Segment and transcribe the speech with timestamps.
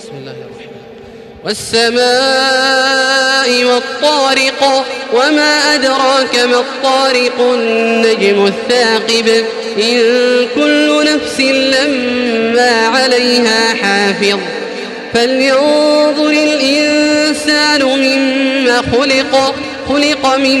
[0.00, 0.80] بسم الله الرحمن
[1.44, 9.44] والسماء والطارق وما أدراك ما الطارق النجم الثاقب.
[9.78, 9.98] إن
[10.54, 14.38] كل نفس لما عليها حافظ.
[15.14, 19.54] فلينظر الإنسان مما خلق.
[19.88, 20.60] خلق من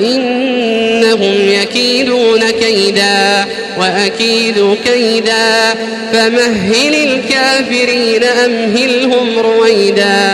[0.00, 3.46] إنهم يكيدون كيدا
[3.78, 5.74] وأكيد كيدا
[6.12, 10.29] فمهل الكافرين أمهلهم رويدا